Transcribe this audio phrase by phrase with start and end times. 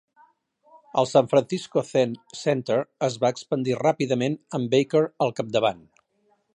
[1.01, 2.79] El San Francisco Zen Center
[3.11, 5.89] es va expandir ràpidament amb Baker al capdavant.